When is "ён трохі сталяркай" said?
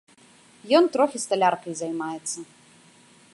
0.77-1.73